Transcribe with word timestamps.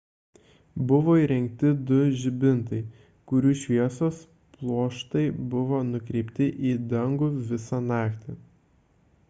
buvo 0.91 1.13
įrengti 1.23 1.73
du 1.89 1.97
žibintai 2.21 2.79
kurių 3.31 3.53
šviesos 3.63 4.23
pluoštai 4.55 5.23
buvo 5.55 5.83
nukreipti 5.93 6.51
į 6.71 6.75
dangų 6.95 7.29
visą 7.53 7.83
naktį 7.93 8.39